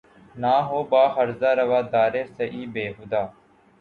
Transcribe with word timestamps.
نہ 0.41 0.53
ہو 0.67 0.79
بہ 0.89 1.01
ہرزہ 1.15 1.51
روادارِ 1.59 2.13
سعیء 2.35 2.67
بے 2.73 2.85
ہودہ 2.95 3.21